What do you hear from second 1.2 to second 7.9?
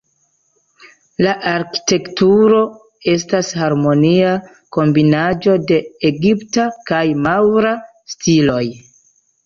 La arkitekturo estas harmonia kombinaĵo de egipta kaj maŭra